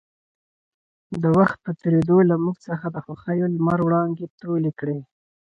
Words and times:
د 1.21 1.23
وخـت 1.37 1.57
پـه 1.63 1.71
تېـرېدو 1.81 2.17
لـه 2.29 2.35
مـوږ 2.43 2.57
څـخـه 2.65 2.87
د 2.91 2.97
خـوښـيو 3.05 3.47
لمـر 3.55 3.79
وړانـګې 3.85 4.27
تـولې 4.41 4.71
کـړې. 4.79 4.99